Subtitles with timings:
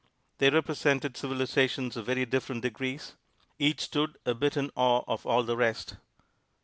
[0.39, 3.13] They represented civilizations of very different degrees.
[3.59, 5.97] Each stood a bit in awe of all the rest.